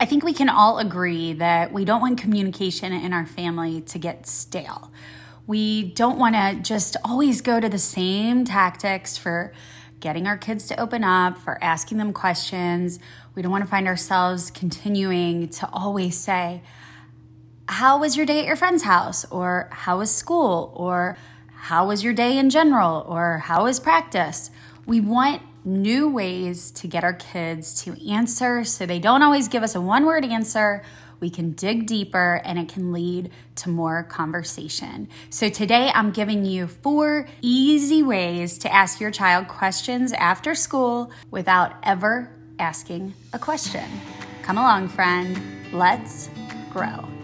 [0.00, 3.98] I think we can all agree that we don't want communication in our family to
[3.98, 4.92] get stale.
[5.48, 9.52] We don't want to just always go to the same tactics for
[9.98, 13.00] getting our kids to open up, for asking them questions.
[13.34, 16.62] We don't want to find ourselves continuing to always say,
[17.66, 19.24] How was your day at your friend's house?
[19.32, 20.72] Or how was school?
[20.76, 21.18] Or
[21.54, 23.04] how was your day in general?
[23.08, 24.52] Or how was practice?
[24.86, 29.62] We want new ways to get our kids to answer so they don't always give
[29.62, 30.82] us a one word answer
[31.20, 35.08] we can dig deeper and it can lead to more conversation.
[35.30, 41.10] So, today I'm giving you four easy ways to ask your child questions after school
[41.30, 43.88] without ever asking a question.
[44.42, 45.40] Come along, friend.
[45.72, 46.30] Let's
[46.70, 47.17] grow.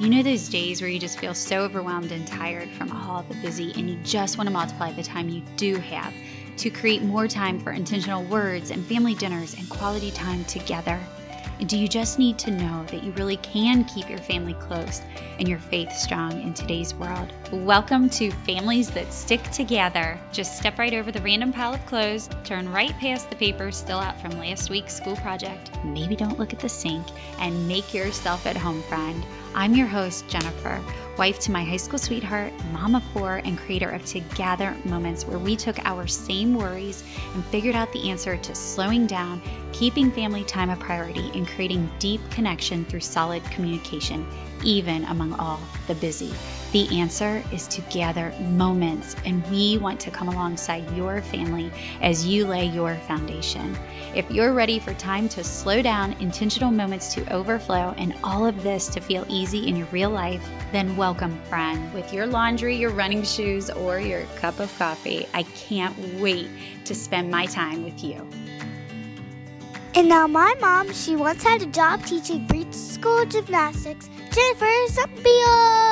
[0.00, 3.34] You know those days where you just feel so overwhelmed and tired from all the
[3.34, 6.14] busy, and you just want to multiply the time you do have
[6.56, 10.98] to create more time for intentional words and family dinners and quality time together?
[11.58, 15.02] And do you just need to know that you really can keep your family close
[15.38, 17.30] and your faith strong in today's world?
[17.52, 20.18] Welcome to Families That Stick Togather.
[20.32, 23.98] Just step right over the random pile of clothes, turn right past the papers still
[23.98, 27.06] out from last week's school project, maybe don't look at the sink,
[27.38, 29.22] and make yourself at home, friend.
[29.54, 30.80] I'm your host, Jennifer
[31.20, 35.38] wife to my high school sweetheart, mom of four, and creator of Togather Moments, where
[35.38, 39.42] we took our same worries and figured out the answer to slowing down,
[39.74, 44.26] keeping family time a priority, and creating deep connection through solid communication,
[44.64, 46.32] even among all the busy.
[46.72, 52.24] The answer is to gather moments, and we want to come alongside your family as
[52.24, 53.76] you lay your foundation.
[54.14, 58.62] If you're ready for time to slow down, intentional moments to overflow, and all of
[58.62, 61.92] this to feel easy in your real life, then welcome, friend.
[61.92, 66.48] With your laundry, your running shoes, or your cup of coffee, I can't wait
[66.84, 68.28] to spend my time with you.
[69.96, 74.08] And now my mom, she once had a job teaching preschool gymnastics.
[74.30, 75.89] Jennifer Zampio!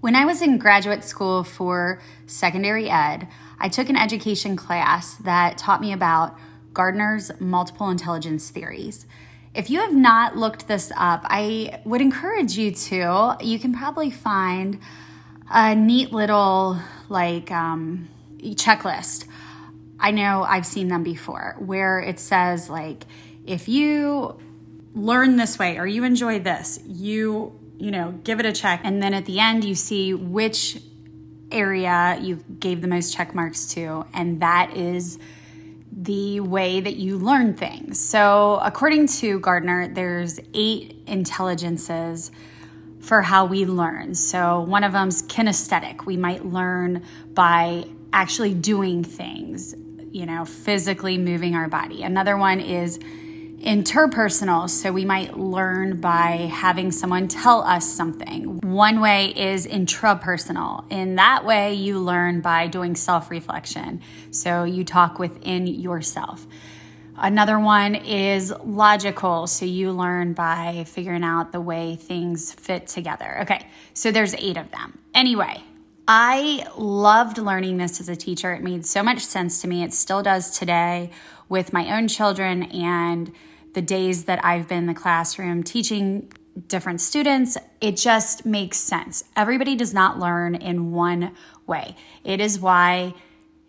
[0.00, 3.28] When I was in graduate school for secondary ed,
[3.58, 6.38] I took an education class that taught me about
[6.72, 9.04] Gardner's multiple intelligence theories.
[9.54, 13.36] If you have not looked this up, I would encourage you to.
[13.42, 14.80] You can probably find
[15.50, 16.78] a neat little
[17.10, 19.26] like um, checklist.
[19.98, 23.04] I know I've seen them before where it says like
[23.44, 24.40] if you
[24.94, 28.82] learn this way or you enjoy this, you you know, give it a check.
[28.84, 30.80] And then at the end, you see which
[31.50, 34.04] area you gave the most check marks to.
[34.12, 35.18] And that is
[35.90, 37.98] the way that you learn things.
[37.98, 42.30] So, according to Gardner, there's eight intelligences
[43.00, 44.14] for how we learn.
[44.14, 46.06] So, one of them's kinesthetic.
[46.06, 49.74] We might learn by actually doing things,
[50.12, 52.02] you know, physically moving our body.
[52.02, 53.00] Another one is
[53.60, 54.68] interpersonal.
[54.68, 58.58] So we might learn by having someone tell us something.
[58.62, 60.90] One way is intrapersonal.
[60.90, 64.02] In that way, you learn by doing self reflection.
[64.30, 66.46] So you talk within yourself.
[67.16, 69.46] Another one is logical.
[69.46, 73.40] So you learn by figuring out the way things fit together.
[73.42, 74.98] Okay, so there's eight of them.
[75.14, 75.62] Anyway,
[76.08, 78.54] I loved learning this as a teacher.
[78.54, 79.82] It made so much sense to me.
[79.82, 81.10] It still does today
[81.50, 83.30] with my own children and
[83.74, 86.32] the days that I've been in the classroom teaching
[86.66, 89.24] different students, it just makes sense.
[89.36, 91.34] Everybody does not learn in one
[91.66, 91.96] way.
[92.24, 93.14] It is why,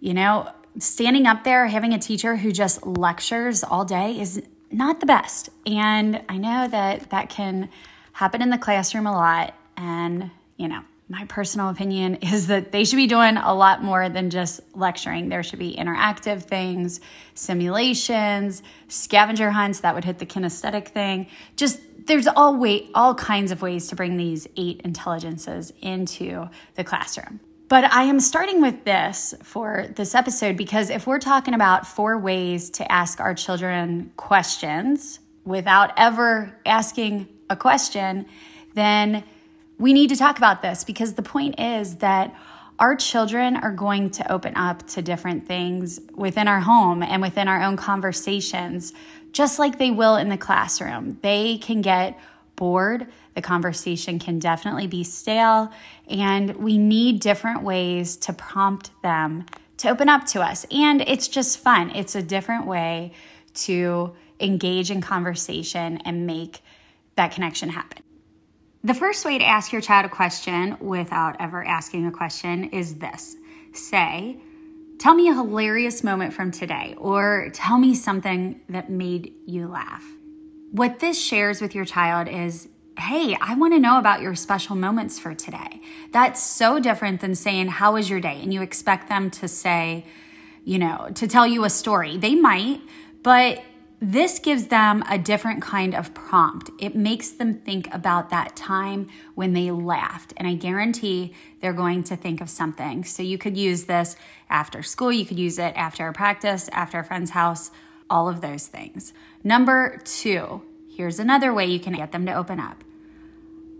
[0.00, 5.00] you know, standing up there having a teacher who just lectures all day is not
[5.00, 5.50] the best.
[5.66, 7.68] And I know that that can
[8.12, 9.54] happen in the classroom a lot.
[9.76, 14.08] And, you know, my personal opinion is that they should be doing a lot more
[14.08, 15.28] than just lecturing.
[15.28, 17.00] There should be interactive things,
[17.34, 21.26] simulations, scavenger hunts that would hit the kinesthetic thing.
[21.56, 26.84] Just there's all way all kinds of ways to bring these eight intelligences into the
[26.84, 27.40] classroom.
[27.68, 32.16] But I am starting with this for this episode because if we're talking about four
[32.16, 38.24] ways to ask our children questions without ever asking a question,
[38.74, 39.22] then
[39.78, 42.34] we need to talk about this because the point is that
[42.78, 47.48] our children are going to open up to different things within our home and within
[47.48, 48.92] our own conversations,
[49.32, 51.18] just like they will in the classroom.
[51.22, 52.18] They can get
[52.56, 53.06] bored.
[53.34, 55.72] The conversation can definitely be stale,
[56.08, 59.46] and we need different ways to prompt them
[59.78, 60.66] to open up to us.
[60.72, 61.90] And it's just fun.
[61.90, 63.12] It's a different way
[63.54, 66.62] to engage in conversation and make
[67.14, 68.02] that connection happen.
[68.84, 72.96] The first way to ask your child a question without ever asking a question is
[72.96, 73.36] this
[73.72, 74.38] say,
[74.98, 80.04] Tell me a hilarious moment from today, or tell me something that made you laugh.
[80.72, 84.74] What this shares with your child is hey, I want to know about your special
[84.74, 85.80] moments for today.
[86.10, 88.40] That's so different than saying, how was your day?
[88.42, 90.04] And you expect them to say,
[90.64, 92.16] you know, to tell you a story.
[92.16, 92.80] They might,
[93.22, 93.62] but
[94.00, 96.70] this gives them a different kind of prompt.
[96.78, 100.32] It makes them think about that time when they laughed.
[100.36, 103.04] And I guarantee they're going to think of something.
[103.04, 104.14] So you could use this
[104.48, 107.72] after school, you could use it after a practice, after a friend's house,
[108.08, 109.12] all of those things.
[109.42, 112.84] Number two, here's another way you can get them to open up.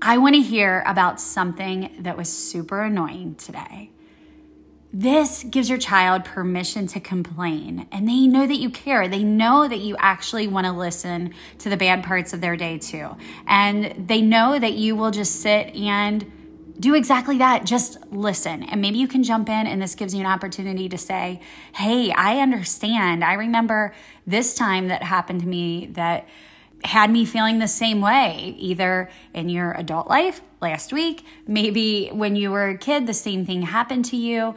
[0.00, 3.90] I want to hear about something that was super annoying today.
[4.96, 9.08] This gives your child permission to complain, and they know that you care.
[9.08, 12.78] They know that you actually want to listen to the bad parts of their day
[12.78, 13.16] too.
[13.48, 16.30] And they know that you will just sit and
[16.78, 17.66] do exactly that.
[17.66, 18.62] Just listen.
[18.62, 21.40] And maybe you can jump in, and this gives you an opportunity to say,
[21.74, 23.24] Hey, I understand.
[23.24, 23.96] I remember
[24.28, 26.28] this time that happened to me that
[26.84, 32.36] had me feeling the same way, either in your adult life last week, maybe when
[32.36, 34.54] you were a kid, the same thing happened to you.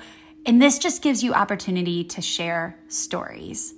[0.48, 3.74] And this just gives you opportunity to share stories.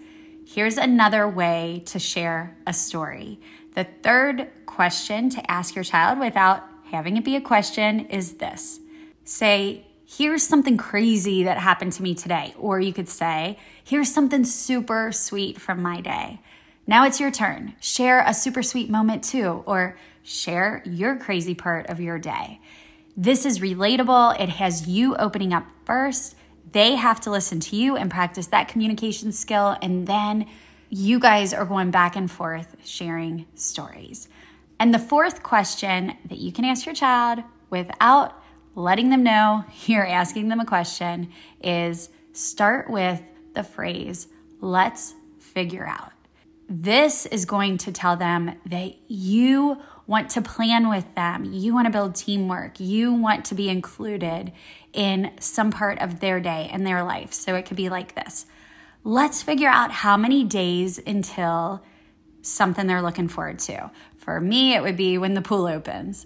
[0.45, 3.39] Here's another way to share a story.
[3.73, 8.79] The third question to ask your child without having it be a question is this
[9.23, 12.53] say, Here's something crazy that happened to me today.
[12.57, 16.39] Or you could say, Here's something super sweet from my day.
[16.85, 17.73] Now it's your turn.
[17.79, 22.59] Share a super sweet moment too, or share your crazy part of your day.
[23.17, 24.39] This is relatable.
[24.39, 26.35] It has you opening up first.
[26.71, 29.77] They have to listen to you and practice that communication skill.
[29.81, 30.47] And then
[30.89, 34.27] you guys are going back and forth sharing stories.
[34.79, 38.41] And the fourth question that you can ask your child without
[38.75, 41.31] letting them know you're asking them a question
[41.61, 43.21] is start with
[43.53, 44.27] the phrase,
[44.61, 46.11] let's figure out.
[46.69, 51.85] This is going to tell them that you want to plan with them, you want
[51.85, 54.51] to build teamwork, you want to be included
[54.93, 57.33] in some part of their day and their life.
[57.33, 58.45] So it could be like this
[59.03, 61.81] let's figure out how many days until
[62.41, 63.89] something they're looking forward to.
[64.17, 66.25] For me, it would be when the pool opens.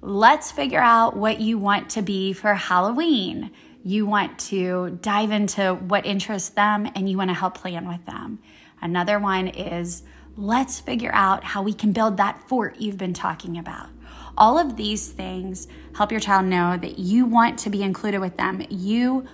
[0.00, 3.50] Let's figure out what you want to be for Halloween.
[3.82, 8.04] You want to dive into what interests them and you want to help plan with
[8.04, 8.38] them.
[8.82, 10.02] Another one is
[10.36, 13.88] let's figure out how we can build that fort you've been talking about.
[14.36, 18.36] All of these things help your child know that you want to be included with
[18.36, 18.64] them.
[18.68, 19.26] You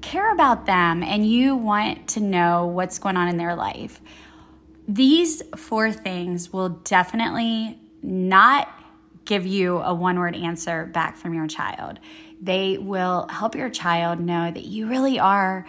[0.00, 4.00] care about them and you want to know what's going on in their life.
[4.86, 8.68] These four things will definitely not
[9.24, 12.00] give you a one word answer back from your child.
[12.40, 15.66] They will help your child know that you really are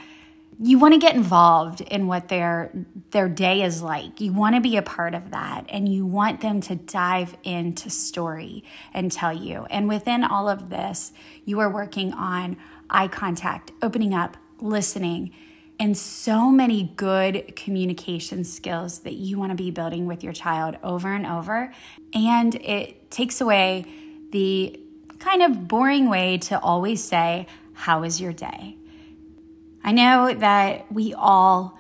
[0.64, 2.72] you want to get involved in what their
[3.10, 4.22] their day is like.
[4.22, 7.90] You want to be a part of that and you want them to dive into
[7.90, 8.64] story
[8.94, 9.66] and tell you.
[9.72, 11.14] And within all of this,
[11.46, 12.58] you are working on
[12.92, 15.32] eye contact, opening up, listening,
[15.80, 20.78] and so many good communication skills that you want to be building with your child
[20.84, 21.74] over and over.
[22.14, 23.86] And it takes away
[24.32, 24.80] the
[25.18, 28.78] kind of boring way to always say, How was your day?
[29.84, 31.78] I know that we all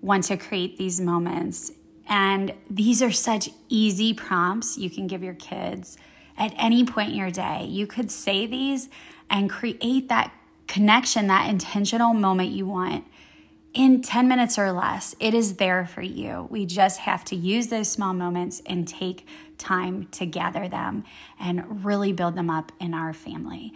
[0.00, 1.72] want to create these moments,
[2.08, 5.96] and these are such easy prompts you can give your kids
[6.36, 7.64] at any point in your day.
[7.64, 8.88] You could say these
[9.30, 10.32] and create that
[10.66, 13.04] connection, that intentional moment you want
[13.74, 15.14] in 10 minutes or less.
[15.18, 16.46] It is there for you.
[16.50, 19.26] We just have to use those small moments and take
[19.58, 21.04] time to gather them
[21.40, 23.72] and really build them up in our family.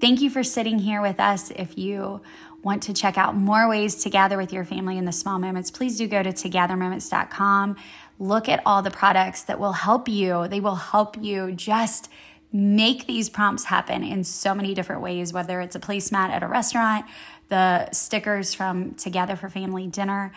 [0.00, 1.50] Thank you for sitting here with us.
[1.50, 2.22] If you
[2.62, 5.70] want to check out more ways to gather with your family in the small moments,
[5.70, 7.76] please do go to togathermoments.com.
[8.18, 10.46] Look at all the products that will help you.
[10.48, 12.10] They will help you just
[12.52, 16.48] make these prompts happen in so many different ways, whether it's a placemat at a
[16.48, 17.06] restaurant,
[17.48, 20.32] the stickers from Togather for Family Dinner,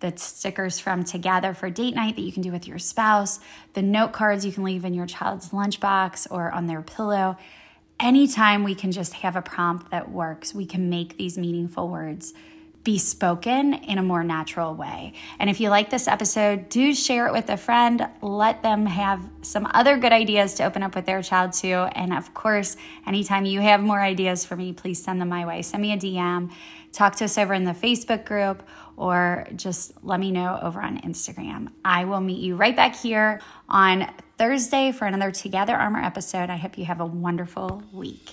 [0.00, 3.40] the stickers from Togather for Date Night that you can do with your spouse,
[3.74, 7.36] the note cards you can leave in your child's lunchbox or on their pillow
[8.00, 12.34] anytime we can just have a prompt that works, we can make these meaningful words
[12.84, 15.12] be spoken in a more natural way.
[15.38, 18.08] And if you like this episode, do share it with a friend.
[18.22, 21.68] Let them have some other good ideas to open up with their child too.
[21.92, 25.62] And of course, anytime you have more ideas for me, please send them my way.
[25.62, 26.50] Send me a DM,
[26.92, 28.62] talk to us over in the Facebook group,
[28.96, 31.70] or just let me know over on Instagram.
[31.84, 36.48] I will meet you right back here on Thursday for another Together Armor episode.
[36.48, 38.30] I hope you have a wonderful week.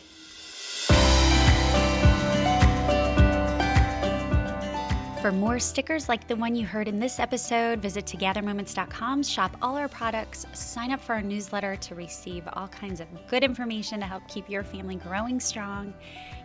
[5.25, 9.75] For more stickers like the one you heard in this episode, visit togathermoments.com, shop all
[9.75, 14.05] our products, sign up for our newsletter to receive all kinds of good information to
[14.05, 15.95] help keep your family growing strong,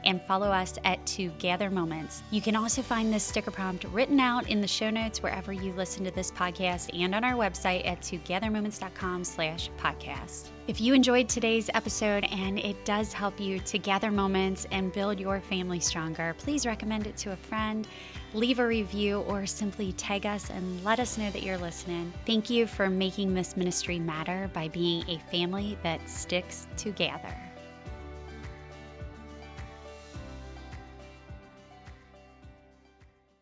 [0.02, 2.22] and follow us at Togather Moments.
[2.30, 5.74] You can also find this sticker prompt written out in the show notes wherever you
[5.74, 10.48] listen to this podcast and on our website at togathermoments.com slash podcast.
[10.70, 15.18] If you enjoyed today's episode and it does help you to gather moments and build
[15.18, 17.88] your family stronger, please recommend it to a friend,
[18.34, 22.12] leave a review, or simply tag us and let us know that you're listening.
[22.24, 27.49] Thank you for making this ministry matter by being a family that sticks together.